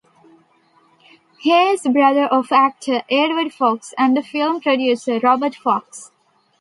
[1.37, 6.09] He is the brother of actor Edward Fox and the film producer Robert Fox.